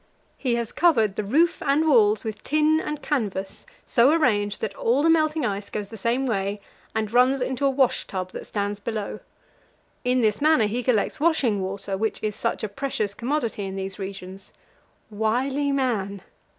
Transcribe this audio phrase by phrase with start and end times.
[0.35, 5.03] He has covered the roof and walls with tin and canvas, so arranged that all
[5.03, 6.59] the melting ice goes the same way,
[6.95, 9.19] and runs into a wash tub that stands below.
[10.03, 13.99] In this manner he collects washing water, which is such a precious commodity in these
[13.99, 14.51] regions
[15.11, 16.23] wily man!